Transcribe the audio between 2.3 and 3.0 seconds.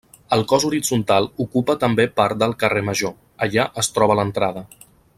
del Carrer